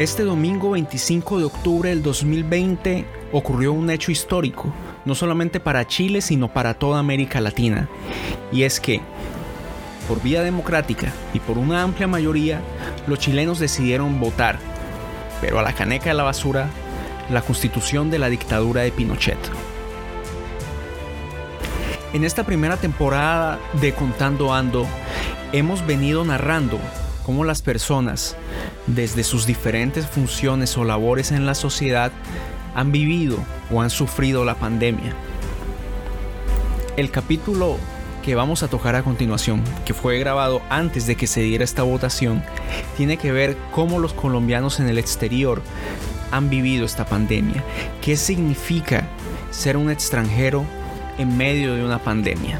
[0.00, 4.72] Este domingo 25 de octubre del 2020 ocurrió un hecho histórico,
[5.04, 7.86] no solamente para Chile, sino para toda América Latina.
[8.50, 9.02] Y es que,
[10.08, 12.62] por vía democrática y por una amplia mayoría,
[13.06, 14.58] los chilenos decidieron votar,
[15.42, 16.70] pero a la caneca de la basura,
[17.28, 19.36] la constitución de la dictadura de Pinochet.
[22.14, 24.86] En esta primera temporada de Contando Ando,
[25.52, 26.80] hemos venido narrando
[27.30, 28.34] cómo las personas,
[28.88, 32.10] desde sus diferentes funciones o labores en la sociedad,
[32.74, 33.38] han vivido
[33.70, 35.14] o han sufrido la pandemia.
[36.96, 37.76] El capítulo
[38.24, 41.84] que vamos a tocar a continuación, que fue grabado antes de que se diera esta
[41.84, 42.42] votación,
[42.96, 45.62] tiene que ver cómo los colombianos en el exterior
[46.32, 47.62] han vivido esta pandemia,
[48.02, 49.06] qué significa
[49.52, 50.64] ser un extranjero
[51.16, 52.58] en medio de una pandemia.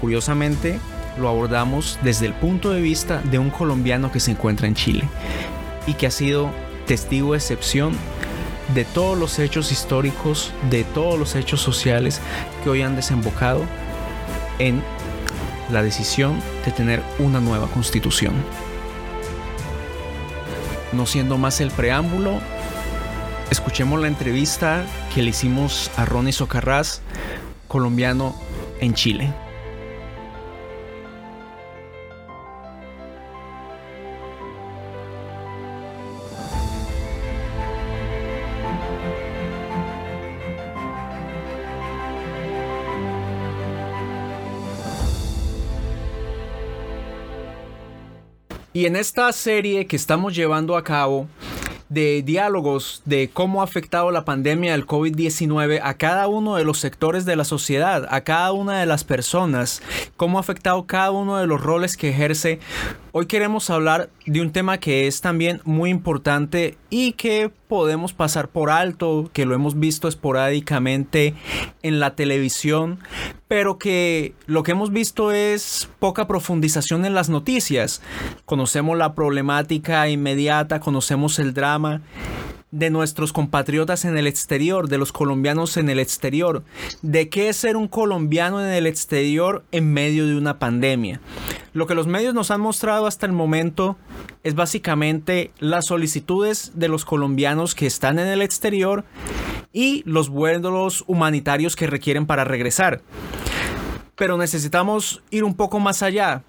[0.00, 0.78] Curiosamente,
[1.18, 5.08] lo abordamos desde el punto de vista de un colombiano que se encuentra en Chile
[5.86, 6.50] y que ha sido
[6.86, 7.92] testigo de excepción
[8.74, 12.20] de todos los hechos históricos, de todos los hechos sociales
[12.62, 13.62] que hoy han desembocado
[14.58, 14.82] en
[15.70, 18.34] la decisión de tener una nueva constitución.
[20.92, 22.40] No siendo más el preámbulo,
[23.50, 24.84] escuchemos la entrevista
[25.14, 27.02] que le hicimos a Ronnie Socarrás,
[27.68, 28.34] colombiano
[28.80, 29.43] en Chile.
[48.76, 51.28] Y en esta serie que estamos llevando a cabo
[51.88, 56.80] de diálogos de cómo ha afectado la pandemia del COVID-19 a cada uno de los
[56.80, 59.80] sectores de la sociedad, a cada una de las personas,
[60.16, 62.58] cómo ha afectado cada uno de los roles que ejerce.
[63.16, 68.48] Hoy queremos hablar de un tema que es también muy importante y que podemos pasar
[68.48, 71.32] por alto, que lo hemos visto esporádicamente
[71.82, 72.98] en la televisión,
[73.46, 78.02] pero que lo que hemos visto es poca profundización en las noticias.
[78.46, 82.02] Conocemos la problemática inmediata, conocemos el drama
[82.74, 86.64] de nuestros compatriotas en el exterior, de los colombianos en el exterior,
[87.02, 91.20] de qué es ser un colombiano en el exterior en medio de una pandemia.
[91.72, 93.96] Lo que los medios nos han mostrado hasta el momento
[94.42, 99.04] es básicamente las solicitudes de los colombianos que están en el exterior
[99.72, 103.02] y los vuelos humanitarios que requieren para regresar.
[104.16, 106.42] Pero necesitamos ir un poco más allá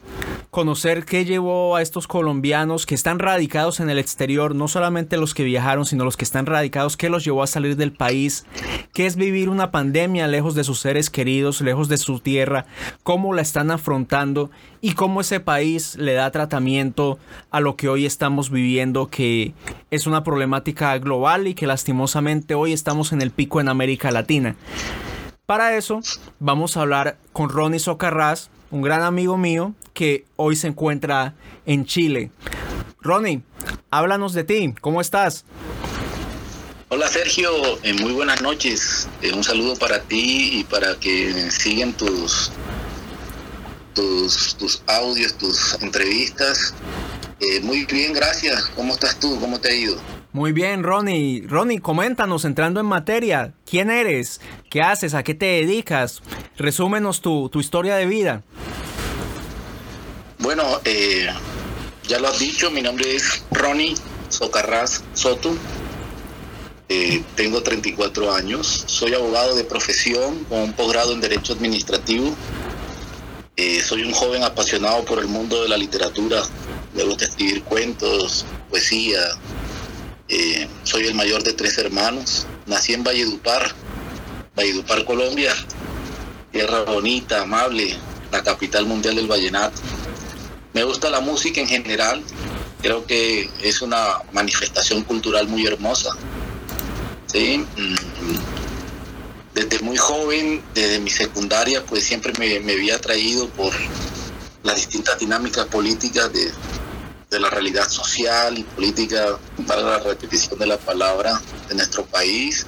[0.56, 5.34] conocer qué llevó a estos colombianos que están radicados en el exterior, no solamente los
[5.34, 8.46] que viajaron, sino los que están radicados, qué los llevó a salir del país,
[8.94, 12.68] qué es vivir una pandemia lejos de sus seres queridos, lejos de su tierra,
[13.04, 14.50] cómo la están afrontando
[14.80, 17.20] y cómo ese país le da tratamiento
[17.52, 19.54] a lo que hoy estamos viviendo, que
[19.92, 24.56] es una problemática global y que lastimosamente hoy estamos en el pico en América Latina.
[25.46, 26.00] Para eso
[26.40, 31.86] vamos a hablar con Ronnie Socarrás, un gran amigo mío que hoy se encuentra en
[31.86, 32.32] Chile.
[33.02, 33.42] Ronnie,
[33.92, 35.46] háblanos de ti, ¿cómo estás?
[36.90, 37.52] Hola Sergio,
[37.84, 39.08] eh, muy buenas noches.
[39.22, 42.52] Eh, un saludo para ti y para que siguen tus,
[43.94, 46.74] tus, tus audios, tus entrevistas.
[47.40, 48.66] Eh, muy bien, gracias.
[48.76, 49.40] ¿Cómo estás tú?
[49.40, 49.98] ¿Cómo te ha ido?
[50.36, 51.46] Muy bien, Ronnie.
[51.48, 54.42] Ronnie, coméntanos, entrando en materia, ¿quién eres?
[54.70, 55.14] ¿Qué haces?
[55.14, 56.22] ¿A qué te dedicas?
[56.58, 58.44] Resúmenos tu, tu historia de vida.
[60.40, 61.30] Bueno, eh,
[62.06, 63.96] ya lo has dicho, mi nombre es Ronnie
[64.28, 65.56] Socarrás Soto.
[66.90, 72.36] Eh, tengo 34 años, soy abogado de profesión con un posgrado en Derecho Administrativo.
[73.56, 76.42] Eh, soy un joven apasionado por el mundo de la literatura.
[76.94, 79.22] Me gusta escribir cuentos, poesía,
[80.28, 82.46] eh, soy el mayor de tres hermanos.
[82.66, 83.74] Nací en Valledupar,
[84.56, 85.54] Valledupar, Colombia.
[86.52, 87.96] Tierra bonita, amable,
[88.32, 89.82] la capital mundial del vallenato.
[90.74, 92.24] Me gusta la música en general.
[92.82, 96.12] Creo que es una manifestación cultural muy hermosa.
[97.28, 97.58] ¿sí?
[97.78, 97.96] Mm,
[99.54, 103.74] desde muy joven, desde mi secundaria, pues siempre me, me había atraído por
[104.64, 106.52] las distintas dinámicas políticas de,
[107.36, 109.38] de la realidad social y política,
[109.68, 112.66] para la repetición de la palabra, de nuestro país,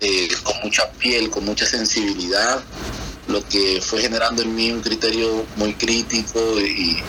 [0.00, 2.60] eh, con mucha piel, con mucha sensibilidad,
[3.28, 7.00] lo que fue generando en mí un criterio muy crítico y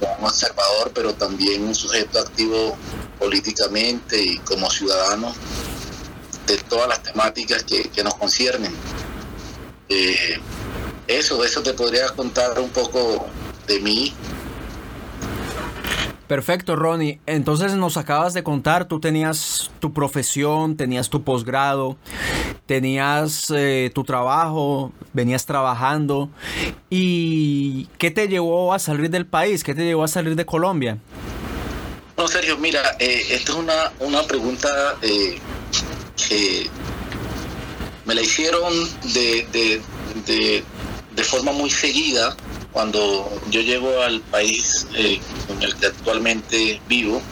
[0.00, 2.74] como observador, pero también un sujeto activo
[3.18, 5.34] políticamente y como ciudadano
[6.46, 8.72] de todas las temáticas que, nos conciernen.
[9.90, 10.40] Eh,
[11.06, 13.26] eso, eso te podría contar un poco
[13.66, 14.14] de mí
[16.32, 17.20] Perfecto, Ronnie.
[17.26, 21.98] Entonces nos acabas de contar, tú tenías tu profesión, tenías tu posgrado,
[22.64, 26.30] tenías eh, tu trabajo, venías trabajando.
[26.88, 29.62] ¿Y qué te llevó a salir del país?
[29.62, 30.96] ¿Qué te llevó a salir de Colombia?
[32.16, 35.38] No, Sergio, mira, eh, esta es una, una pregunta eh,
[36.16, 36.66] que
[38.06, 38.72] me la hicieron
[39.12, 39.46] de,
[40.24, 40.62] de,
[41.24, 42.34] forma muy seguida
[42.72, 47.22] cuando yo llego al país eh, en el que actualmente vivo.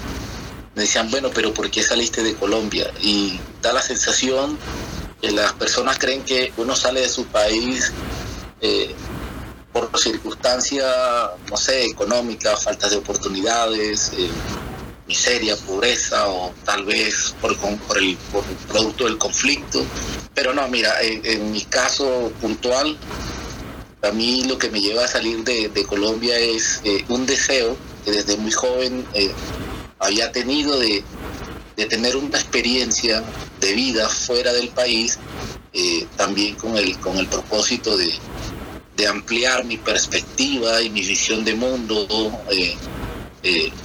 [0.74, 2.90] Me decían, bueno, pero ¿por qué saliste de Colombia?
[3.02, 4.58] Y da la sensación
[5.20, 7.92] que las personas creen que uno sale de su país
[8.60, 8.94] eh,
[9.72, 10.86] por circunstancias,
[11.48, 14.28] no sé, económicas, falta de oportunidades, eh,
[15.06, 18.16] miseria, pobreza o tal vez por, por, el,
[18.68, 19.84] producto del conflicto.
[20.34, 22.96] Pero no, mira, en, mi caso puntual,
[24.02, 28.10] a mí lo que me lleva a salir de, Colombia es eh, un deseo que
[28.10, 29.30] desde muy joven eh,
[29.98, 31.04] había tenido de,
[31.88, 33.24] tener una experiencia
[33.58, 35.18] de vida fuera del país,
[35.72, 38.12] eh, también con el, con el propósito de,
[38.98, 42.06] de ampliar mi perspectiva y mi visión de mundo.
[42.50, 42.76] Eh,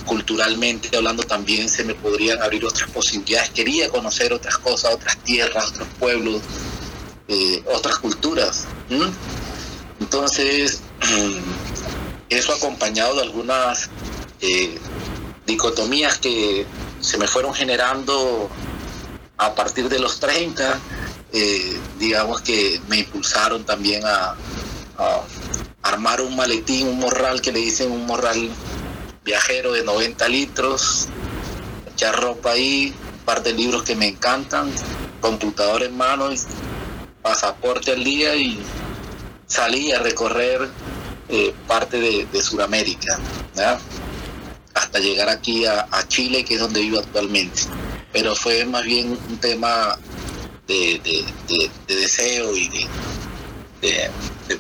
[0.06, 3.52] culturalmente hablando también se me podrían abrir otras posibilidades.
[3.52, 6.42] Quería conocer otras cosas, otras tierras, otros pueblos,
[7.74, 8.66] otras culturas.
[10.02, 10.82] Entonces,
[12.30, 13.90] eso acompañado de algunas
[14.42, 14.80] eh,
[15.46, 16.66] dicotomías que
[17.00, 18.50] se me fueron generando
[19.38, 20.80] a partir de los 30,
[22.00, 24.36] digamos que me impulsaron también a,
[24.98, 25.22] a
[25.82, 28.50] armar un maletín, un morral que le dicen un morral
[29.24, 31.08] viajero de 90 litros,
[31.92, 34.72] echar ropa ahí, un par de libros que me encantan,
[35.22, 36.40] computador en mano, y
[37.22, 38.60] pasaporte al día y
[39.48, 40.70] salí a recorrer
[41.30, 43.20] eh, parte de, Sudamérica,
[44.74, 47.62] hasta llegar aquí a, Chile, que es donde vivo actualmente.
[48.12, 49.98] Pero fue más bien un tema
[50.68, 51.02] de,
[51.88, 52.70] deseo y
[53.82, 54.10] de,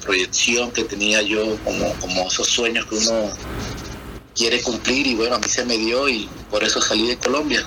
[0.01, 3.29] proyección que tenía yo como, como esos sueños que uno
[4.35, 7.65] quiere cumplir y bueno, a mí se me dio y por eso salí de Colombia.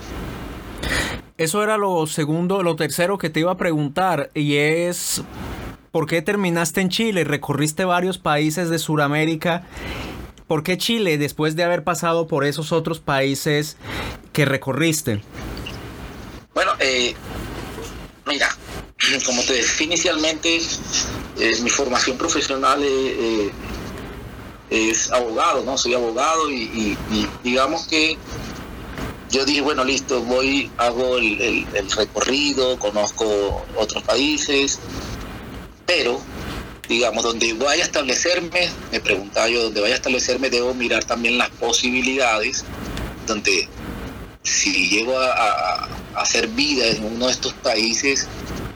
[1.38, 5.22] Eso era lo segundo, lo tercero que te iba a preguntar y es
[5.90, 7.24] ¿por qué terminaste en Chile?
[7.24, 9.64] Recorriste varios países de Sudamérica.
[10.46, 13.76] ¿Por qué Chile después de haber pasado por esos otros países
[14.32, 15.20] que recorriste?
[16.54, 17.14] Bueno, eh,
[18.26, 18.48] mira,
[19.26, 20.60] como te dije inicialmente,
[21.38, 23.50] eh, mi formación profesional eh,
[24.70, 25.78] es abogado, ¿no?
[25.78, 26.96] Soy abogado y,
[27.42, 28.16] digamos que
[29.30, 34.78] yo dije, bueno, listo, voy, hago el, recorrido, conozco otros países,
[35.88, 36.20] pero,
[36.86, 41.38] digamos, donde vaya a establecerme, me preguntaba yo, donde vaya a establecerme debo mirar también
[41.38, 42.62] las posibilidades,
[43.26, 43.66] donde
[44.42, 48.28] si llego a, a hacer vida en uno de estos países,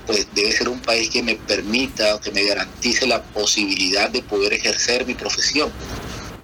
[0.06, 4.22] pues debe ser un país que me permita o que me garantice la posibilidad de
[4.22, 5.70] poder ejercer mi profesión.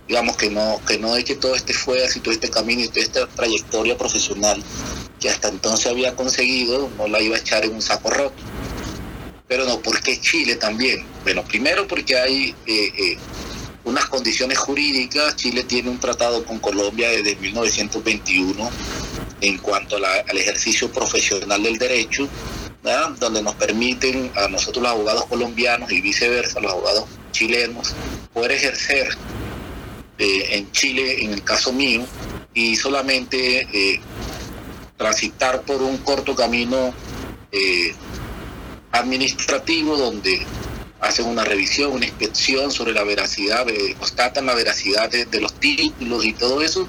[0.07, 2.89] Digamos que no, que no es que todo este fue así, todo este camino y
[2.89, 4.63] toda esta trayectoria profesional
[5.19, 8.43] que hasta entonces había conseguido, no la iba a echar en un saco roto.
[9.49, 11.05] Pero no, ¿por qué Chile también?
[11.25, 13.17] Bueno, primero porque hay eh, eh,
[13.85, 15.37] unas condiciones jurídicas.
[15.37, 18.71] Chile tiene un tratado con Colombia desde 1921
[19.41, 22.29] en cuanto al ejercicio profesional del derecho
[23.19, 27.95] donde nos permiten a nosotros los abogados colombianos y viceversa, los abogados chilenos,
[28.33, 29.09] poder ejercer
[30.17, 32.07] eh, en Chile, en el caso mío,
[32.55, 34.01] y solamente
[34.97, 36.95] transitar por un corto camino
[38.93, 40.47] administrativo donde
[41.01, 43.67] hacen una revisión, una inspección sobre la veracidad,
[43.99, 46.89] constatan la veracidad de los títulos y todo eso,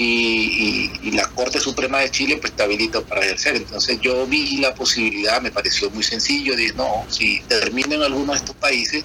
[0.00, 3.56] y, la Corte Suprema de Chile pues te habilita para ejercer.
[3.56, 8.34] Entonces yo vi la posibilidad, me pareció muy sencillo, dije, no, si termino en de
[8.34, 9.04] estos países,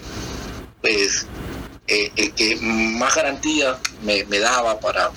[0.82, 1.26] pues
[1.88, 5.12] eh, el que más garantía me, daba para,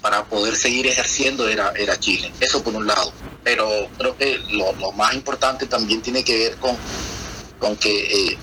[0.00, 2.32] para poder seguir ejerciendo era, era Chile.
[2.40, 3.12] Eso por un lado.
[3.44, 6.76] Pero creo que lo, más importante también tiene que ver con,
[7.58, 8.38] con que eh,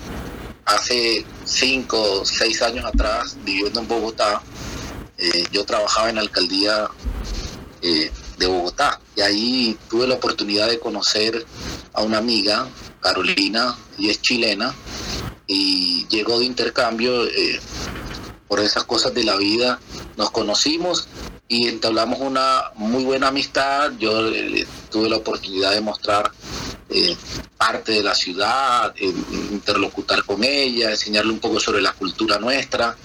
[0.65, 4.41] hace cinco o seis años atrás, viviendo en Bogotá,
[5.17, 6.88] eh, yo trabajaba en la alcaldía
[7.81, 11.46] eh, de Bogotá y ahí tuve la oportunidad de conocer
[11.93, 12.67] a una amiga,
[13.01, 14.74] Carolina, y es chilena,
[15.48, 17.27] y llegó de intercambio
[18.48, 19.79] por esas cosas de la vida.
[20.17, 21.08] Nos conocimos
[21.51, 23.91] y entablamos una muy buena amistad.
[24.00, 24.31] Yo
[24.89, 26.31] tuve la oportunidad de mostrar
[27.58, 28.96] parte de la ciudad,
[29.51, 32.96] interlocutar con ella, enseñarle un poco sobre la cultura nuestra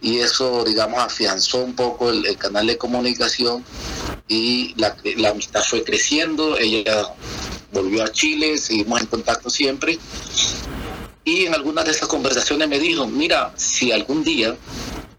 [0.00, 3.64] y eso, digamos, afianzó un poco el, canal de comunicación
[4.28, 4.96] y la,
[5.28, 7.02] amistad fue creciendo, ella
[7.72, 9.98] volvió a Chile, seguimos en contacto siempre
[11.24, 14.56] y en algunas de esas conversaciones me dijo, mira, si algún día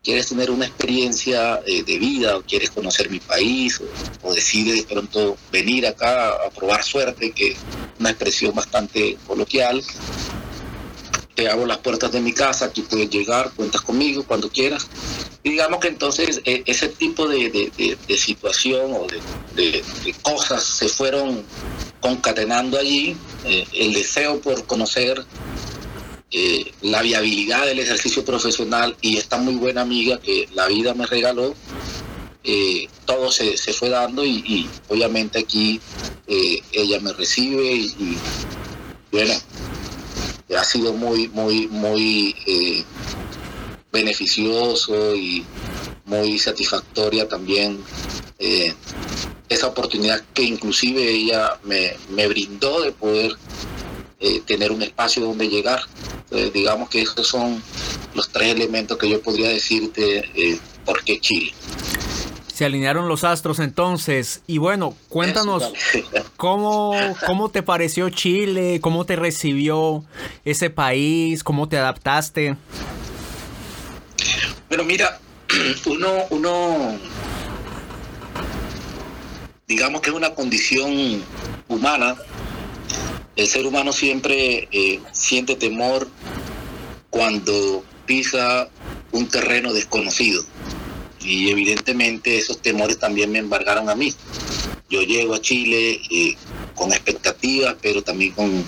[0.03, 3.81] quieres tener una experiencia eh, de vida o quieres conocer mi país
[4.23, 7.57] o, decides de pronto venir acá a probar suerte, que es
[7.99, 9.83] una expresión bastante coloquial,
[11.35, 14.87] te abro las puertas de mi casa, aquí puedes llegar, cuentas conmigo cuando quieras.
[15.41, 17.71] Y digamos que entonces e, ese tipo de,
[18.17, 19.07] situación o
[19.55, 19.83] de,
[20.21, 21.45] cosas se fueron
[22.01, 23.15] concatenando allí,
[23.45, 25.25] eh, el deseo por conocer
[26.31, 31.07] eh, la viabilidad del ejercicio profesional y esta muy buena amiga que la vida me
[31.07, 31.55] regaló,
[32.43, 35.81] eh, todo se, fue dando y, obviamente aquí
[36.27, 38.17] eh, ella me recibe y,
[39.11, 39.33] bueno,
[40.55, 42.35] ha sido muy, muy, muy
[43.91, 45.43] beneficioso y
[46.05, 47.83] muy satisfactoria también
[49.49, 53.31] esa oportunidad que inclusive ella me, me brindó de poder
[54.45, 55.79] tener un espacio donde llegar
[56.31, 57.61] eh, digamos que estos son
[58.13, 61.53] los tres elementos que yo podría decirte eh, por qué Chile.
[62.53, 64.41] Se alinearon los astros entonces.
[64.45, 65.71] Y bueno, cuéntanos
[66.37, 66.93] cómo,
[67.25, 70.03] cómo te pareció Chile, cómo te recibió
[70.45, 72.57] ese país, cómo te adaptaste.
[74.67, 75.19] Bueno, mira,
[75.87, 76.99] uno, uno
[79.67, 81.23] digamos que es una condición
[81.67, 82.15] humana
[83.39, 86.09] el ser humano siempre eh, siente temor
[87.09, 88.69] cuando pisa
[89.13, 90.43] un terreno desconocido.
[91.21, 94.13] Y evidentemente esos temores también me embargaron a mí.
[94.89, 96.35] Yo llego a Chile eh,
[96.75, 98.65] con expectativas, pero también con,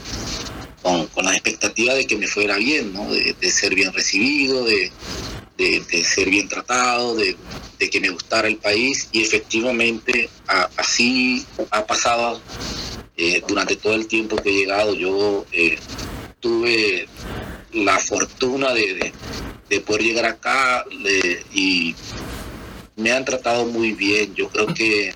[0.81, 4.89] con, la expectativa de que me fuera bien, de, ser bien recibido, de,
[6.05, 7.35] ser bien tratado, de,
[7.89, 9.09] que me gustara el país.
[9.11, 10.29] Y efectivamente
[10.77, 12.41] así ha pasado
[13.23, 15.77] eh, durante todo el tiempo que he llegado, yo eh,
[16.39, 17.07] tuve
[17.71, 19.13] la fortuna de,
[19.85, 20.83] poder llegar acá
[21.53, 21.95] y
[22.95, 24.33] me han tratado muy bien.
[24.33, 25.09] Yo creo que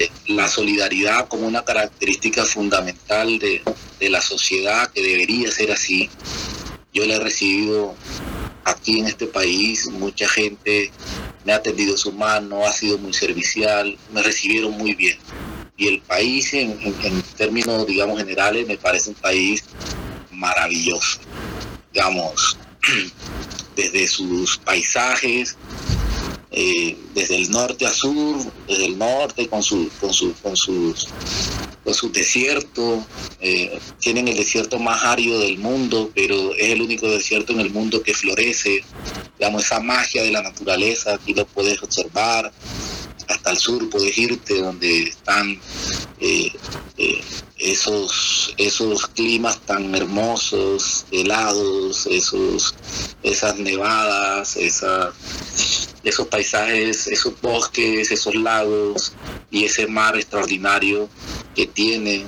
[0.00, 3.62] eh, la solidaridad como una característica fundamental de,
[4.00, 6.10] la sociedad que debería ser así.
[6.92, 7.94] Yo la he recibido
[8.64, 10.90] aquí en este país, mucha gente
[11.44, 15.18] me ha tendido su mano, ha sido muy servicial, me recibieron muy bien
[15.76, 16.78] y el país en,
[17.36, 19.64] términos, digamos, generales me parece un país
[20.30, 21.20] maravilloso.
[21.92, 22.56] Digamos,
[23.76, 25.56] desde sus paisajes,
[26.50, 28.36] eh, desde el norte a sur,
[28.68, 31.08] desde el norte con, su, con, su, con sus
[31.84, 33.04] con su desiertos,
[33.40, 37.70] eh, tienen el desierto más árido del mundo, pero es el único desierto en el
[37.70, 38.84] mundo que florece,
[39.38, 42.52] digamos, esa magia de la naturaleza, aquí lo puedes observar,
[43.28, 45.60] hasta el sur puedes irte donde están
[46.20, 46.52] eh,
[46.96, 47.20] eh,
[47.58, 52.74] esos esos climas tan hermosos helados esos
[53.22, 59.12] esas nevadas esos paisajes esos bosques esos lagos
[59.50, 61.08] y ese mar extraordinario
[61.54, 62.26] que tiene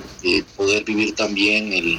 [0.57, 1.99] poder vivir también el,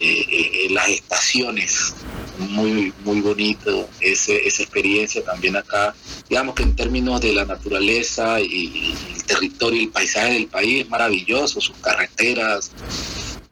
[0.00, 1.94] eh, las estaciones
[2.38, 5.94] muy, muy bonito esa experiencia también acá.
[6.30, 10.84] Digamos que en términos de la naturaleza y, el territorio y el paisaje del país
[10.84, 12.70] es maravilloso, sus carreteras,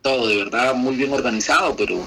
[0.00, 2.06] todo de verdad muy bien organizado, pero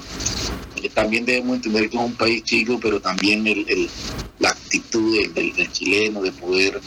[0.94, 3.90] también debemos entender que es un país chico, pero también el,
[4.38, 6.80] la actitud del, chileno de poder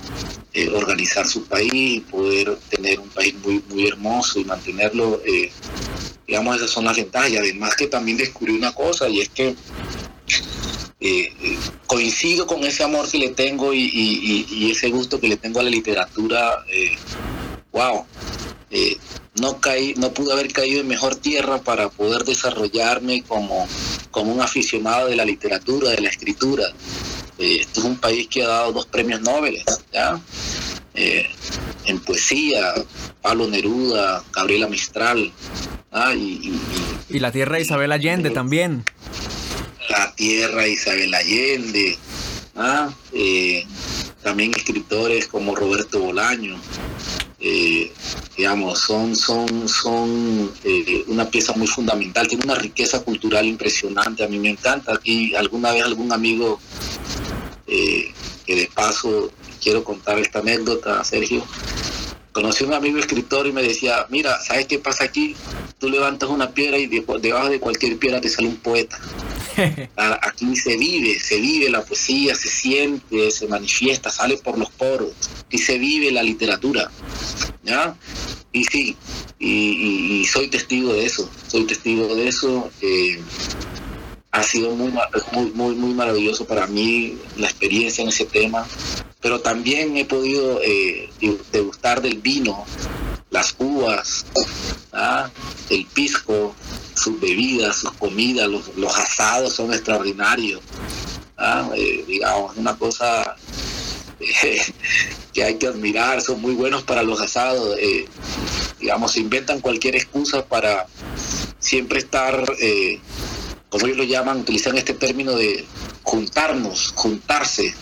[0.53, 5.51] eh, organizar su país, poder tener un país muy, muy hermoso y mantenerlo eh,
[6.27, 7.29] Digamos, esas son las ventajas.
[7.29, 9.55] Y además que también descubrí una cosa, y es que
[11.05, 15.63] eh, coincido con ese amor que le tengo y, ese gusto que le tengo a
[15.63, 16.65] la literatura.
[16.69, 16.95] Eh,
[17.71, 18.05] wow.
[18.71, 18.97] Eh,
[19.39, 23.67] no caí, no pude haber caído en mejor tierra para poder desarrollarme como,
[24.15, 26.65] un aficionado de la literatura, de la escritura.
[27.37, 29.61] este es un país que ha dado dos premios Nobel,
[29.93, 30.19] ¿ya?
[30.93, 32.73] en poesía,
[33.21, 35.33] Pablo Neruda, Gabriela Mistral,
[35.97, 36.59] Ah, y,
[37.19, 38.83] la tierra de Isabel Allende también.
[39.97, 41.97] La tierra Isabel Allende.
[42.53, 43.65] Ah, eh,
[44.21, 46.59] también escritores como Roberto Bolaño.
[47.39, 47.93] Eh,
[48.35, 54.27] digamos, son, son, son eh, una pieza muy fundamental, tiene una riqueza cultural impresionante, a
[54.27, 54.93] mí me encanta.
[54.93, 56.59] Aquí alguna vez algún amigo,
[57.65, 61.45] que de paso quiero contar esta anécdota, Sergio,
[62.33, 65.35] conocí a un amigo escritor y me decía, mira, ¿sabes qué pasa aquí?
[65.79, 68.97] Tú levantas una piedra y debajo de cualquier piedra te sale un poeta.
[69.95, 75.11] Aquí se vive, se vive la poesía, se siente, se manifiesta, sale por los poros
[75.49, 76.91] y se vive la literatura.
[77.63, 77.95] ¿ya?
[78.51, 78.97] Y sí,
[79.39, 82.69] y, soy testigo de eso, soy testigo de eso.
[82.81, 83.19] Eh,
[84.31, 84.91] ha sido muy,
[85.31, 88.67] muy, muy, muy maravilloso para mí la experiencia en ese tema,
[89.21, 91.09] pero también he podido eh,
[91.51, 92.65] degustar del vino,
[93.35, 94.25] las uvas,
[94.93, 95.29] ¿ah?
[95.69, 96.55] el pisco,
[96.93, 100.61] sus bebidas, sus comidas, los, asados son extraordinarios.
[101.37, 101.69] ¿ah?
[101.75, 103.35] Eh, digamos, una cosa
[104.21, 104.61] eh,
[105.33, 107.77] que hay que admirar, son muy buenos para los asados.
[107.77, 108.07] Eh,
[108.79, 110.87] digamos, se inventan cualquier excusa para
[111.59, 112.41] siempre estar,
[113.69, 115.65] como ellos lo llaman, utilizan este término de
[116.03, 117.75] juntarnos, juntarse.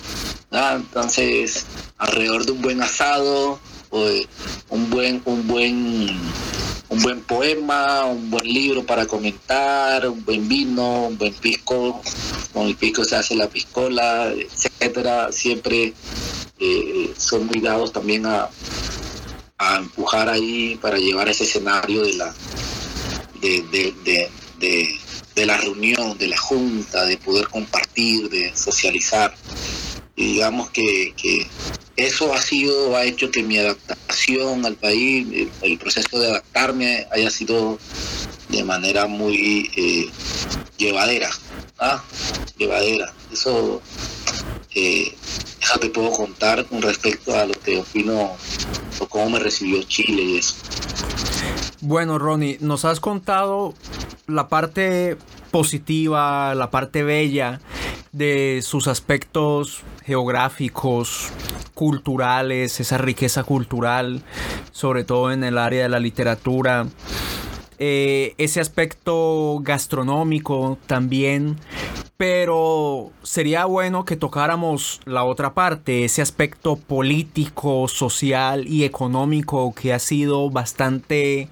[0.51, 1.65] Entonces,
[1.99, 3.59] alrededor de un buen asado,
[4.69, 6.19] un buen, un buen
[6.93, 12.01] un buen poema, un buen libro para comentar, un buen vino, un buen pisco,
[12.53, 15.93] con el pisco se hace la piscola, etcétera, siempre
[16.59, 18.47] eh, son muy dados también a,
[19.57, 22.33] a, empujar ahí para llevar ese escenario de la
[23.41, 24.99] de, de, de,
[25.35, 29.33] de, la reunión, de la junta, de poder compartir, de socializar.
[30.15, 31.47] Y digamos que, que
[31.95, 37.29] eso ha sido, ha hecho que mi adaptación al país, el, proceso de adaptarme haya
[37.29, 37.79] sido
[38.49, 40.09] de manera muy eh,
[40.77, 41.29] llevadera,
[41.79, 42.03] ¿ah?
[42.57, 43.11] llevadera.
[43.31, 43.81] Eso,
[44.75, 45.15] eh,
[45.61, 48.35] eso te puedo contar con respecto a lo que opino
[48.99, 50.55] o cómo me recibió Chile y eso.
[51.81, 53.73] Bueno, Ronnie, nos has contado
[54.27, 55.17] la parte
[55.51, 57.59] positiva, la parte bella
[58.13, 61.29] de sus aspectos geográficos,
[61.73, 64.21] culturales, esa riqueza cultural,
[64.71, 66.87] sobre todo en el área de la literatura.
[67.79, 71.57] Eh, ese aspecto gastronómico también,
[72.15, 79.91] pero sería bueno que tocáramos la otra parte, ese aspecto político, social y económico que
[79.91, 81.49] ha sido bastante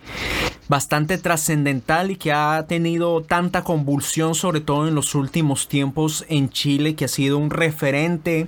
[0.71, 6.49] bastante trascendental y que ha tenido tanta convulsión, sobre todo en los últimos tiempos en
[6.49, 8.47] Chile, que ha sido un referente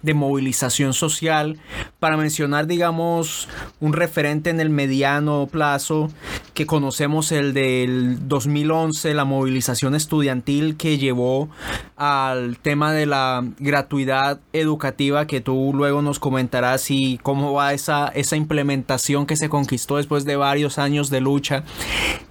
[0.00, 1.58] de movilización social.
[1.98, 3.48] Para mencionar, digamos,
[3.80, 6.10] un referente en el mediano plazo,
[6.54, 11.48] que conocemos el del 2011, la movilización estudiantil que llevó
[11.96, 18.06] al tema de la gratuidad educativa, que tú luego nos comentarás y cómo va esa,
[18.14, 21.63] esa implementación que se conquistó después de varios años de lucha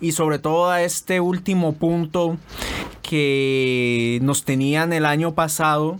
[0.01, 2.37] y sobre todo a este último punto
[3.01, 5.99] que nos tenían el año pasado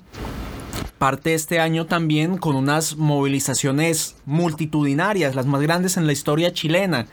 [1.04, 7.08] parte este año también con unas movilizaciones multitudinarias, las más grandes en la historia chilena.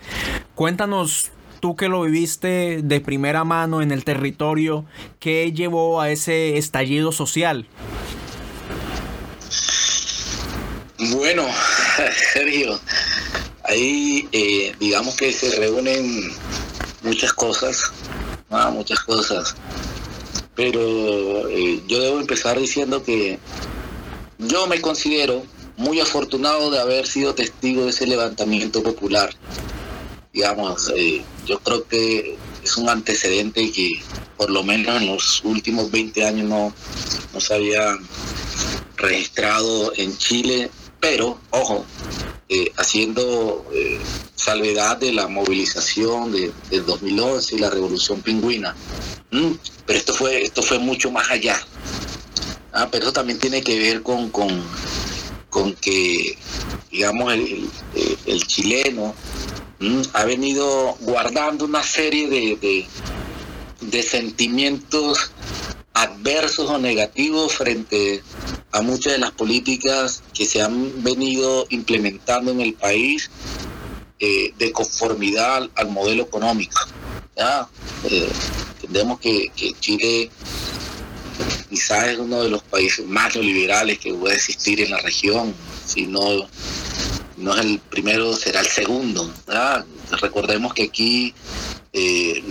[0.55, 4.85] Cuéntanos tú que lo viviste de primera mano en el territorio,
[5.19, 7.67] ¿qué llevó a ese estallido social?
[11.13, 11.45] Bueno,
[12.33, 12.79] Sergio,
[13.71, 16.33] ahí eh, digamos que se reúnen
[17.03, 17.93] muchas cosas,
[18.73, 19.55] muchas cosas,
[20.57, 23.39] pero eh, yo debo empezar diciendo que
[24.39, 25.45] yo me considero
[25.77, 29.31] muy afortunado de haber sido testigo de ese levantamiento popular.
[30.33, 33.89] Digamos, eh, yo creo que es un antecedente que
[34.37, 36.75] por lo menos en los últimos 20 años no,
[37.33, 37.97] no se había
[38.97, 41.85] registrado en Chile, pero ojo,
[42.53, 44.01] eh, haciendo eh,
[44.35, 48.75] salvedad de la movilización de, del 2011 y la revolución pingüina.
[49.31, 49.53] Mm,
[49.87, 51.65] pero esto fue, esto fue mucho más allá.
[52.73, 54.49] Ah, pero eso también tiene que ver con, con,
[55.49, 56.37] con que,
[56.91, 57.71] digamos, el,
[58.27, 59.15] el, chileno
[59.79, 62.87] mm, ha venido guardando una serie de, de,
[63.81, 65.31] de sentimientos
[65.95, 68.25] adversos o negativos frente
[68.73, 73.31] a muchas de las políticas que se han venido implementando en el país
[74.19, 76.81] eh, de conformidad al, modelo económico.
[77.37, 77.69] ¿ya?
[78.05, 78.29] Eh,
[78.75, 80.31] entendemos que, Chile
[81.69, 85.55] quizás es uno de los países más neoliberales que puede existir en la región,
[85.87, 86.21] si no,
[87.39, 89.33] no es el primero, será el segundo.
[90.21, 91.35] Recordemos que aquí
[91.93, 92.43] eh,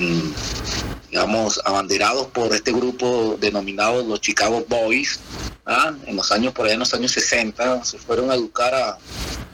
[1.09, 5.19] digamos, abanderados por este grupo denominado los Chicago Boys,
[5.69, 5.93] ¿ah?
[6.05, 8.97] en los años, por allá en los años 60, se fueron a educar a,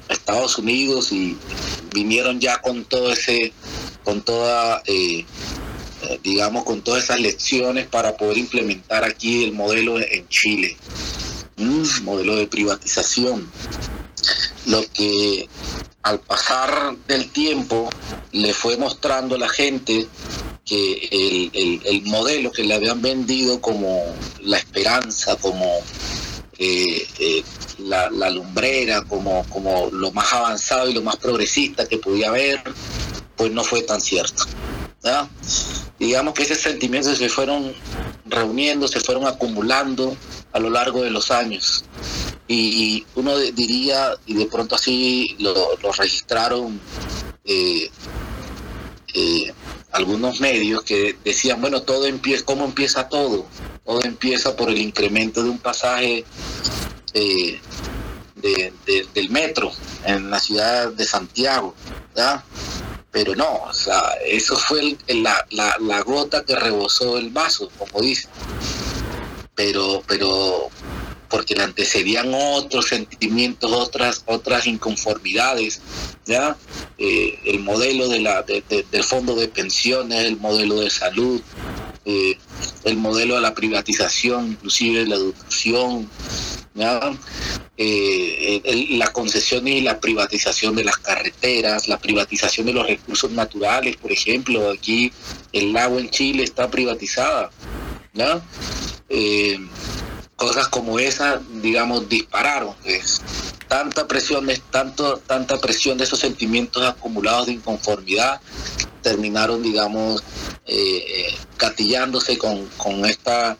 [0.07, 1.35] Estados Unidos y
[1.91, 3.51] vinieron ya con todo ese,
[4.03, 5.25] con toda, eh,
[6.03, 10.77] eh, digamos, con todas esas lecciones para poder implementar aquí el modelo en Chile,
[11.57, 13.49] un modelo de privatización.
[14.67, 15.49] Lo que
[16.03, 17.89] al pasar del tiempo
[18.31, 20.07] le fue mostrando a la gente
[20.65, 24.03] que el, modelo que le habían vendido como
[24.41, 25.65] la esperanza, como
[26.57, 27.43] eh, eh,
[27.77, 32.61] la, lumbrera, como, como lo más avanzado y lo más progresista que podía haber,
[33.35, 34.43] pues no fue tan cierto.
[35.99, 37.71] Digamos que esos sentimientos se fueron
[38.25, 40.17] reuniendo, se fueron acumulando
[40.51, 41.85] a lo largo de los años.
[42.47, 46.79] Y uno diría, y de pronto así lo, registraron
[47.43, 47.89] eh,
[49.95, 53.45] algunos medios que decían, bueno, todo empieza, ¿cómo empieza todo?
[53.85, 56.25] Todo empieza por el incremento de un pasaje
[57.13, 57.59] eh,
[59.13, 59.71] del metro
[60.03, 61.73] en la ciudad de Santiago,
[62.13, 62.43] ¿verdad?
[63.09, 68.29] Pero no, o sea, eso fue la, la, gota que rebosó el vaso, como dicen.
[69.55, 70.69] Pero, pero
[71.29, 75.81] porque le antecedían otros sentimientos, otras, otras inconformidades,
[76.25, 76.57] ¿ya?
[76.97, 81.41] Eh, el modelo de la, del fondo de pensiones, el modelo de salud,
[82.05, 82.37] eh,
[82.83, 86.09] el modelo de la privatización, inclusive de la educación,
[87.77, 93.97] eh, la concesión y la privatización de las carreteras, la privatización de los recursos naturales,
[93.97, 95.11] por ejemplo, aquí
[95.51, 97.51] el agua en Chile está privatizada.
[98.15, 98.41] ¿no?
[100.35, 102.75] Cosas como esa, digamos, dispararon.
[102.83, 103.21] Pues.
[103.67, 108.39] Tanta presión, tanto, tanta presión de esos sentimientos acumulados de inconformidad
[109.01, 110.23] terminaron, digamos,
[110.65, 113.57] eh, catillándose con, con esta,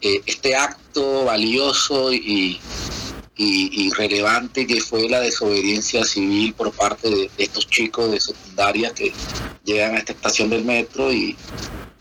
[0.00, 2.60] eh, este acto valioso y,
[3.36, 9.12] y, relevante que fue la desobediencia civil por parte de, estos chicos de secundaria que
[9.64, 11.36] llegan a esta estación del metro y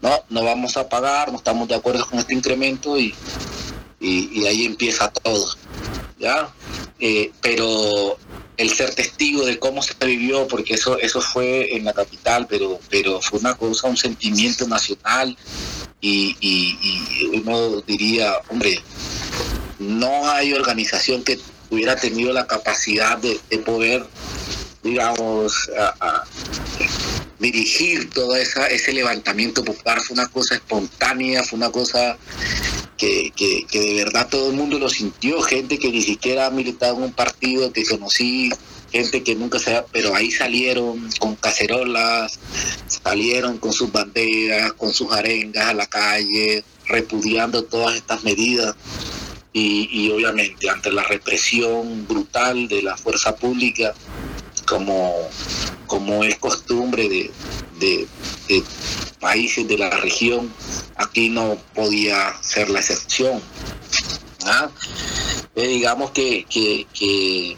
[0.02, 3.14] no, no vamos a pagar, no estamos de acuerdo con este incremento y,
[4.06, 5.56] y, ahí empieza todo,
[6.20, 6.54] ¿ya?
[7.00, 8.18] Eh, pero
[8.58, 12.80] el ser testigo de cómo se vivió, porque eso, eso fue en la capital, pero,
[12.90, 15.36] pero fue una cosa, un sentimiento nacional
[16.02, 16.78] y,
[17.34, 18.82] uno diría, hombre,
[19.80, 21.40] no hay organización que
[21.70, 24.06] hubiera tenido la capacidad de, poder,
[24.84, 25.70] digamos,
[27.40, 30.00] dirigir todo esa, ese levantamiento popular.
[30.00, 32.18] Fue una cosa espontánea, fue una cosa
[32.98, 36.50] que, que, que, de verdad todo el mundo lo sintió, gente que ni siquiera ha
[36.50, 38.50] militado en un partido, que conocí,
[38.92, 42.40] gente que nunca se ha, pero ahí salieron con cacerolas,
[42.88, 48.76] salieron con sus banderas, con sus arengas a la calle, repudiando todas estas medidas.
[49.52, 53.94] Y, y obviamente ante la represión brutal de la fuerza pública,
[54.66, 55.14] como,
[55.88, 57.32] como es costumbre de,
[57.80, 58.64] de,
[59.20, 60.54] países de la región,
[60.98, 63.42] aquí no podía ser la excepción.
[64.46, 64.70] ¿ah?
[65.56, 67.58] Eh, digamos que, que,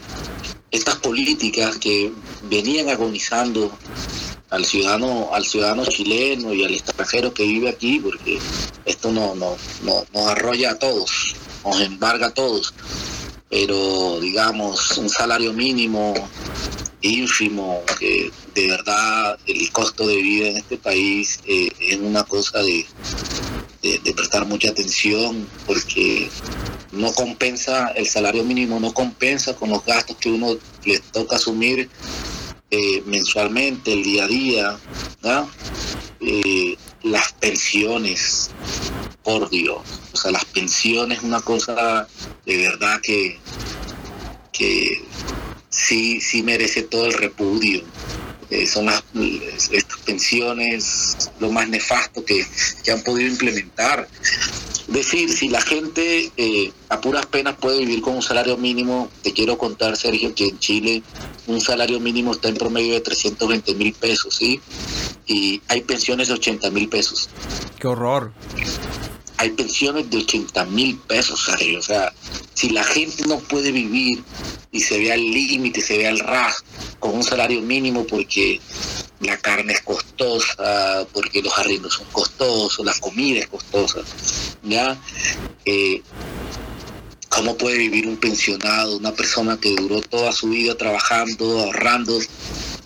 [0.70, 2.12] estas políticas que
[2.44, 3.70] venían agonizando
[4.50, 8.38] al ciudadano, al ciudadano chileno y al extranjero que vive aquí, porque
[8.84, 12.72] esto no, no, no, nos arrolla a todos, nos embarga a todos.
[13.50, 16.14] Pero digamos, un salario mínimo
[17.00, 22.62] ínfimo, que de verdad el costo de vida en este país eh, es una cosa
[22.62, 22.86] de,
[23.82, 26.28] de, prestar mucha atención porque
[26.92, 31.88] no compensa, el salario mínimo no compensa con los gastos que uno le toca asumir
[32.70, 34.78] eh, mensualmente, el día a día,
[36.20, 38.50] eh, las pensiones,
[39.22, 39.80] por Dios,
[40.12, 42.08] o sea, las pensiones es una cosa
[42.46, 43.38] de verdad que,
[44.52, 45.04] que
[45.78, 47.82] sí, sí merece todo el repudio.
[48.50, 49.04] Eh, son las,
[49.70, 52.44] estas pensiones lo más nefasto que,
[52.90, 54.08] han podido implementar.
[54.88, 59.34] Decir, si la gente eh, a puras penas puede vivir con un salario mínimo, te
[59.34, 61.02] quiero contar, Sergio, que en Chile
[61.46, 64.60] un salario mínimo está en promedio de 320 mil pesos, ¿sí?
[65.26, 67.28] Y hay pensiones de 80 mil pesos.
[67.78, 68.32] ¡Qué horror!
[69.36, 71.78] Hay pensiones de 80 mil pesos, Sergio.
[71.78, 72.12] O sea,
[72.54, 74.24] si la gente no puede vivir
[74.70, 76.64] y se ve al límite, se ve al ras
[76.98, 78.60] con un salario mínimo porque
[79.20, 84.00] la carne es costosa, porque los arriendos son costosos, la comida es costosa,
[84.62, 84.98] ¿ya?
[85.64, 86.02] Eh,
[87.28, 92.18] ¿Cómo puede vivir un pensionado, una persona que duró toda su vida trabajando, ahorrando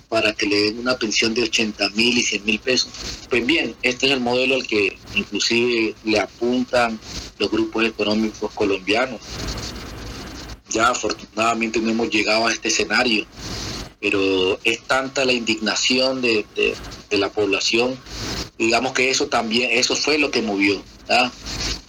[0.08, 2.90] para que le den una pensión de 80 mil y 100 mil pesos?
[3.30, 6.98] Pues bien, este es el modelo al que inclusive le apuntan
[7.38, 9.20] los grupos económicos colombianos.
[10.72, 13.26] Ya afortunadamente no hemos llegado a este escenario,
[14.00, 16.46] pero es tanta la indignación de,
[17.10, 17.98] la población,
[18.58, 20.82] digamos que eso también, eso fue lo que movió,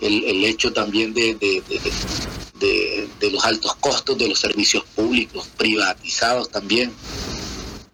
[0.01, 1.63] el, hecho también de,
[3.31, 6.91] los altos costos de los servicios públicos, privatizados también.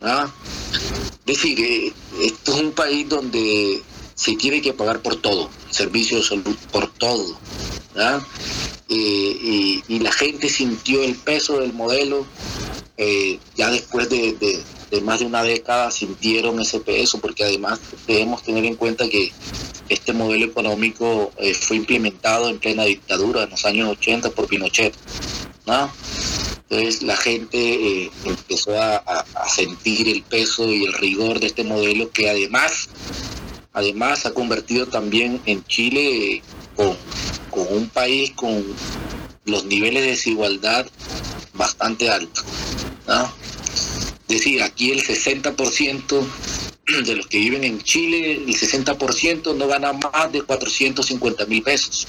[0.01, 3.83] Es decir, eh, esto es un país donde
[4.15, 7.37] se tiene que pagar por todo, servicios de salud por todo.
[8.89, 12.25] Eh, y, la gente sintió el peso del modelo
[12.97, 14.35] eh, ya después de,
[15.03, 19.31] más de una década sintieron ese peso porque además debemos tener en cuenta que
[19.89, 24.95] este modelo económico fue implementado en plena dictadura en los años 80 por Pinochet.
[25.65, 25.91] ¿no?
[26.69, 32.11] Entonces la gente eh, empezó a, sentir el peso y el rigor de este modelo
[32.11, 32.89] que además,
[33.73, 36.43] además ha convertido también en Chile
[36.75, 36.95] con,
[37.55, 38.63] un país con
[39.45, 40.87] los niveles de desigualdad
[41.53, 42.45] bastante altos.
[44.27, 46.27] Es decir, aquí el 60%
[47.05, 52.07] de los que viven en Chile, el 60% no gana más de 450 mil pesos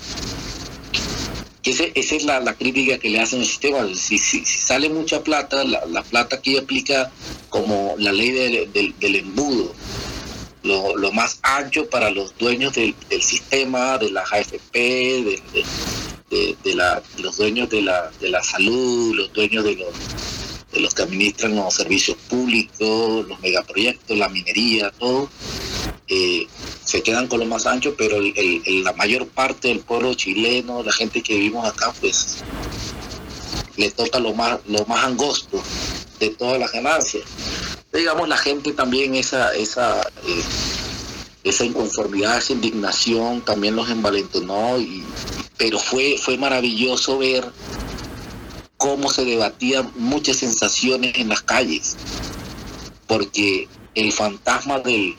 [1.63, 3.87] esa es la, crítica que le hacen al sistema.
[3.95, 7.11] Si, sale mucha plata, la, plata aquí aplica
[7.49, 8.31] como la ley
[8.73, 9.73] del embudo.
[10.63, 15.41] Lo, más ancho para los dueños del, sistema, de la AFP,
[16.31, 19.95] de, la, los dueños de la, de la salud, los dueños de los,
[20.73, 25.31] de los que administran los servicios públicos, los megaproyectos, la minería, todo
[26.13, 26.47] eh,
[26.85, 31.23] se quedan con lo más ancho, pero la mayor parte del pueblo chileno, la gente
[31.23, 32.43] que vivimos acá, pues
[33.77, 35.63] le toca lo más, lo más angosto
[36.19, 37.23] de todas las ganancias.
[37.93, 40.43] Digamos, la gente también esa, esa, eh,
[41.43, 45.05] esa inconformidad, esa indignación también los envalentonó, y,
[45.57, 47.51] pero fue, fue maravilloso ver
[48.77, 51.97] cómo se debatían muchas sensaciones en las calles,
[53.07, 55.17] porque el fantasma de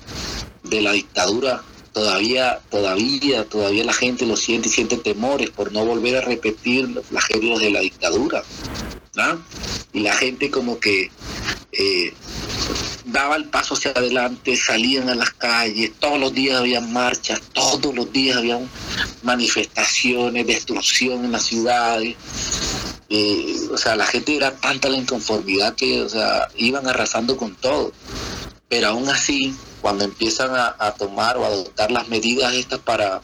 [0.82, 6.18] la dictadura, todavía, todavía, todavía la gente lo siente y siente temores por no volver
[6.18, 8.44] a repetir los flagelios de la dictadura.
[9.94, 11.12] Y la gente como que
[11.74, 12.14] eh,
[13.06, 17.94] daba el paso hacia adelante, salían a las calles, todos los días había marchas, todos
[17.94, 18.60] los días había
[19.24, 22.16] manifestaciones, destrucción en las ciudades.
[23.10, 27.56] Eh, o sea, la gente era tanta la inconformidad que, o sea, iban arrasando con
[27.56, 27.92] todo.
[28.70, 33.22] Pero aún así, cuando empiezan a, tomar o adoptar las medidas estas para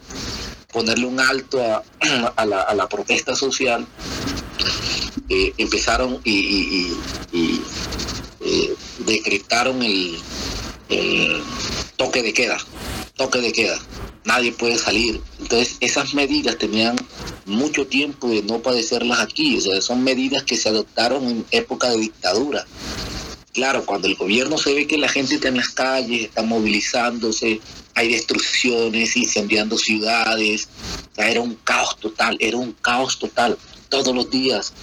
[0.74, 1.84] ponerle un alto a,
[2.76, 3.88] la, protesta social,
[5.30, 6.94] eh, empezaron y,
[7.34, 10.18] eh, decretaron el,
[11.98, 12.58] toque de queda,
[13.16, 13.78] toque de queda,
[14.24, 15.20] nadie puede salir.
[15.40, 16.96] Entonces esas medidas tenían
[17.46, 21.90] mucho tiempo de no padecerlas aquí, o sea, son medidas que se adoptaron en época
[21.90, 22.66] de dictadura.
[23.54, 27.60] Claro, cuando el gobierno se ve que la gente está en las calles, está movilizándose,
[27.96, 30.70] hay destrucciones, incendiando ciudades,
[31.18, 33.58] era un caos total, era un caos total,
[33.90, 34.74] todos los días.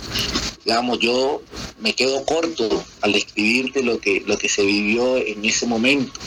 [0.64, 1.42] Digamos, yo
[1.80, 6.18] me quedo corto al describirte lo que, lo que se vivió en ese momento.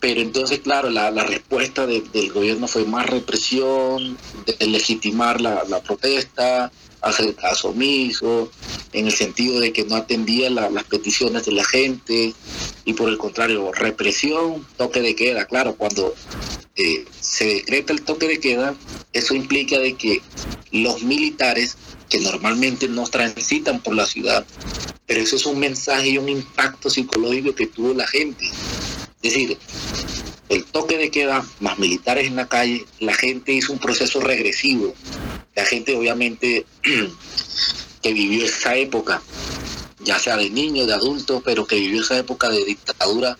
[0.00, 6.70] Pero entonces, claro, la, respuesta del gobierno fue más represión, de legitimar la, la protesta,
[7.00, 8.50] hacer caso omiso,
[8.92, 12.34] en el sentido de que no atendía las peticiones de la gente
[12.84, 15.46] y por el contrario, represión, toque de queda.
[15.46, 16.14] Claro, cuando
[16.76, 18.74] eh, se decreta el toque de queda,
[19.12, 20.22] eso implica de que
[20.72, 21.76] los militares
[22.08, 24.44] que normalmente no transitan por la ciudad,
[25.06, 28.46] pero eso es un mensaje y un impacto psicológico que tuvo la gente.
[29.22, 29.58] Es decir,
[30.48, 34.94] el toque de queda más militares en la calle, la gente hizo un proceso regresivo.
[35.54, 36.66] La gente obviamente
[38.02, 39.22] que vivió esa época,
[40.04, 43.36] ya sea de niño, de adulto, pero que vivió esa época de dictadura,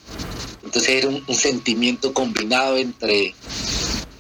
[0.65, 3.35] entonces era un, sentimiento combinado entre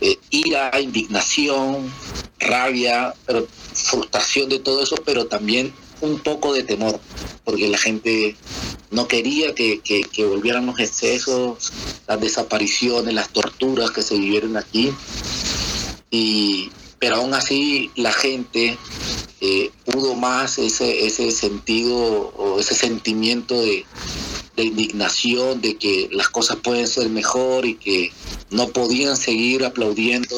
[0.00, 1.92] eh, ira, indignación,
[2.38, 7.00] rabia, pero frustración de todo eso, pero también un poco de temor,
[7.44, 8.36] porque la gente
[8.90, 11.72] no quería que, que volvieran los excesos,
[12.06, 14.92] las desapariciones, las torturas que se vivieron aquí.
[16.10, 18.78] Y, pero aún así la gente
[19.40, 23.84] eh, pudo más ese, ese sentido o ese sentimiento de,
[24.56, 28.10] indignación de que las cosas pueden ser mejor y que
[28.50, 30.36] no podían seguir aplaudiendo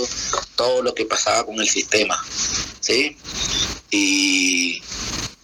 [0.56, 2.16] todo lo que pasaba con el sistema.
[2.80, 3.16] ¿sí?
[3.90, 4.82] Y,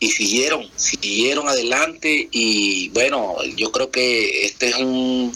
[0.01, 5.33] siguieron, siguieron adelante y bueno, yo creo que este es un,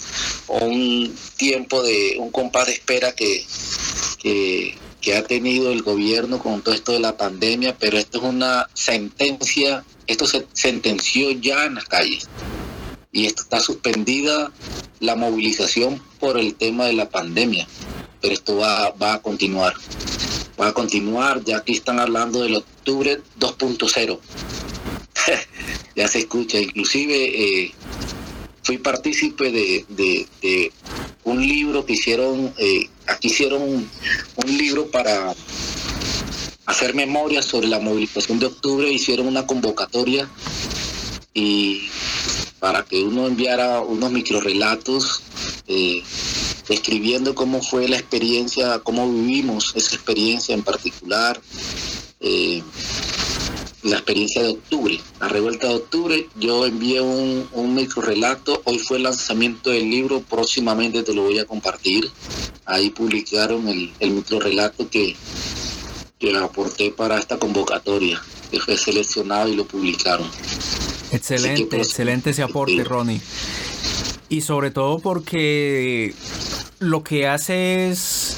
[0.48, 3.44] un tiempo de un compás de espera que,
[4.22, 8.24] que que ha tenido el gobierno con todo esto de la pandemia, pero esto es
[8.24, 12.28] una sentencia, esto se sentenció ya en las calles
[13.12, 14.50] y esto está suspendida
[15.00, 17.66] la movilización por el tema de la pandemia,
[18.20, 19.74] pero esto va, va a continuar,
[20.61, 24.18] va a continuar, ya aquí están hablando del octubre 2.0,
[25.96, 27.64] ya se escucha, inclusive...
[27.64, 27.74] Eh,
[28.68, 30.70] fui partícipe de,
[31.24, 33.88] un libro que hicieron, eh, aquí hicieron un,
[34.58, 35.34] libro para
[36.66, 40.28] hacer memoria sobre la movilización de octubre, hicieron una convocatoria
[41.32, 41.88] y
[42.59, 45.23] para que uno enviara unos microrelatos
[45.66, 46.03] eh,
[46.68, 51.40] describiendo cómo fue la experiencia, cómo vivimos esa experiencia en particular.
[52.21, 52.62] Eh,
[53.85, 56.29] la experiencia de octubre, la revuelta de octubre.
[56.37, 58.61] Yo envié un, un micro relato.
[58.64, 60.21] Hoy fue el lanzamiento del libro.
[60.21, 62.11] Próximamente te lo voy a compartir.
[62.64, 65.16] Ahí publicaron el, el micro relato que,
[66.18, 70.29] que aporté para esta convocatoria, que fue seleccionado y lo publicaron.
[71.12, 73.21] Excelente, excelente ese aporte, Ronnie.
[74.29, 76.14] Y sobre todo porque
[76.81, 78.37] lo que hace es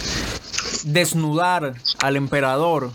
[0.85, 2.91] desnudar al emperador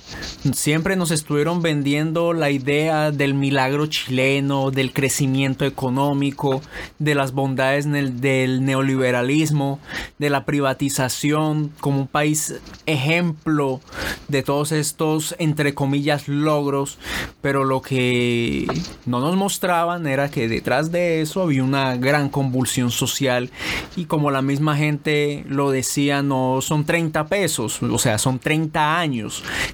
[0.54, 6.62] Siempre nos estuvieron vendiendo la idea del milagro chileno, del crecimiento económico,
[7.00, 7.86] de las bondades
[8.22, 9.80] del neoliberalismo,
[10.20, 13.82] de la privatización como un país ejemplo
[14.28, 17.00] de todos estos, entre comillas, logros.
[17.41, 18.68] Pero lo que
[19.08, 23.50] no nos mostraban era que detrás de eso había una gran convulsión social
[23.96, 28.94] y como la misma gente lo decía, no son 30 pesos, o sea, son 30
[28.94, 28.94] años.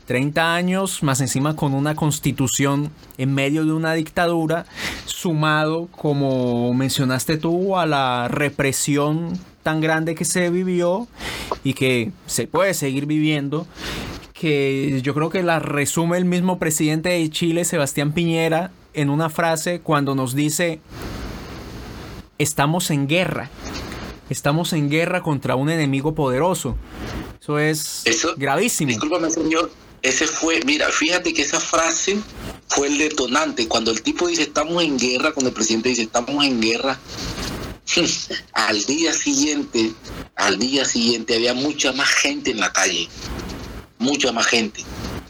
[0.05, 4.65] 30 años más encima con una constitución en medio de una dictadura,
[5.05, 11.07] sumado, como mencionaste tú, a la represión tan grande que se vivió
[11.63, 13.67] y que se puede seguir viviendo,
[14.33, 19.29] que yo creo que la resume el mismo presidente de Chile, Sebastián Piñera, en una
[19.29, 20.79] frase cuando nos dice,
[22.39, 23.49] estamos en guerra,
[24.29, 26.75] estamos en guerra contra un enemigo poderoso.
[28.05, 28.89] Eso es gravísimo.
[28.89, 29.71] Discúlpame, señor,
[30.03, 32.17] ese fue, mira, fíjate que esa frase
[32.67, 33.67] fue el detonante.
[33.67, 36.99] Cuando el tipo dice estamos en guerra, cuando el presidente dice estamos en guerra,
[38.53, 39.93] al día siguiente,
[40.35, 43.07] al día siguiente había mucha más gente en la calle,
[43.97, 44.83] mucha más gente.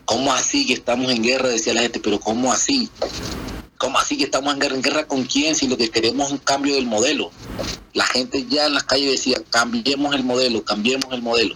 [0.06, 1.48] ¿Cómo así que estamos en guerra?
[1.48, 2.90] Decía la gente, pero ¿cómo así?
[3.78, 4.76] ¿Cómo así que estamos en guerra?
[4.76, 5.56] ¿En guerra con quién?
[5.56, 7.32] Si lo que queremos es un cambio del modelo.
[7.94, 11.56] La gente ya en las calles decía, cambiemos el modelo, cambiemos el modelo.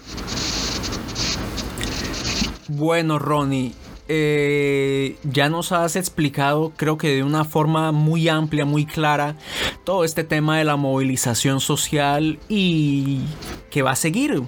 [2.67, 3.73] Bueno, Ronnie,
[4.07, 9.35] eh, ya nos has explicado, creo que de una forma muy amplia, muy clara,
[9.83, 13.21] todo este tema de la movilización social y
[13.69, 14.41] que va a seguir,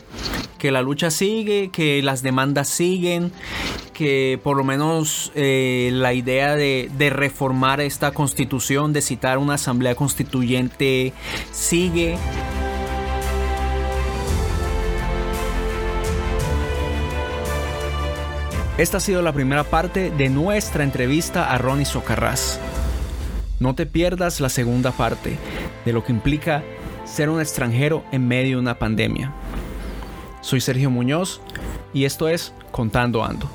[0.57, 3.31] que la lucha sigue, que las demandas siguen,
[3.93, 9.55] que por lo menos eh, la idea de, de reformar esta constitución, de citar una
[9.55, 11.13] asamblea constituyente,
[11.51, 12.17] sigue.
[18.77, 22.59] Esta ha sido la primera parte de nuestra entrevista a Ronnie Socarrás.
[23.59, 25.35] No te pierdas la segunda parte
[25.83, 26.63] de lo que implica
[27.03, 29.33] ser un extranjero en medio de una pandemia.
[30.41, 31.41] Soy Sergio Muñoz
[31.91, 33.49] y esto es Contando Ando.